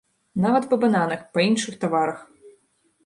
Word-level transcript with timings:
Нават 0.45 0.63
па 0.71 0.79
бананах, 0.85 1.21
па 1.35 1.43
іншых 1.49 1.77
таварах. 1.85 2.19